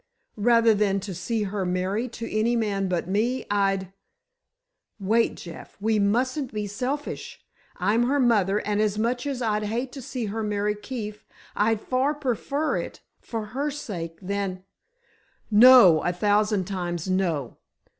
"Rather 0.39 0.73
than 0.73 0.99
to 1.01 1.13
see 1.13 1.43
her 1.43 1.63
married 1.63 2.11
to 2.13 2.27
any 2.35 2.55
man 2.55 2.87
but 2.89 3.07
me, 3.07 3.45
I'd——" 3.51 3.93
"Wait, 4.99 5.35
Jeff. 5.35 5.77
We 5.79 5.99
mustn't 5.99 6.51
be 6.51 6.65
selfish. 6.65 7.39
I'm 7.77 8.07
her 8.07 8.19
mother, 8.19 8.57
and 8.65 8.81
much 8.97 9.27
as 9.27 9.43
I'd 9.43 9.61
hate 9.65 9.91
to 9.91 10.01
see 10.01 10.25
her 10.25 10.41
marry 10.41 10.73
Keefe, 10.73 11.23
I'd 11.55 11.81
far 11.81 12.15
prefer 12.15 12.77
it—for 12.77 13.45
her 13.53 13.69
sake, 13.69 14.17
than——" 14.23 14.63
"No! 15.51 16.01
a 16.01 16.11
thousand 16.13 16.65
times, 16.65 17.07
no! 17.07 17.57